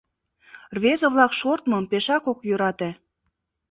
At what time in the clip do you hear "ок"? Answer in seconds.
2.31-2.39